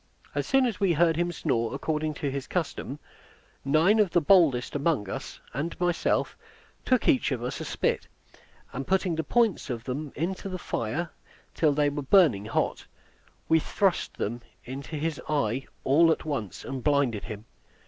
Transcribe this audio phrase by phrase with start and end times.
[0.33, 2.97] As soon as we heard him snore according to his custom,
[3.63, 6.35] nine of the boldest among us, and myself,
[6.83, 8.07] took each of us a spit,
[8.73, 11.11] and putting the points of them into his fire
[11.53, 12.87] till they were burning hot,
[13.47, 17.45] we thrust them into his eye all at once, and blinded him.